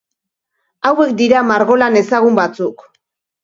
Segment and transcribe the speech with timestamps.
[0.91, 2.87] Hauek dira margolan ezagun batzuk.